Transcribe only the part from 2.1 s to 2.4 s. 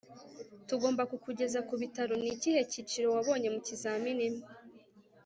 ni